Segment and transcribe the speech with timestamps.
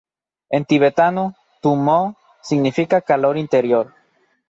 [0.49, 3.93] En tibetano "tu-mmo" significa ‘calor interior’.